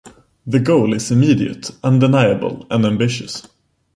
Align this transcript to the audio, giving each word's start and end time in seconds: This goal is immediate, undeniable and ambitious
This 0.47 0.63
goal 0.63 0.95
is 0.95 1.11
immediate, 1.11 1.69
undeniable 1.83 2.65
and 2.71 2.87
ambitious 2.87 3.47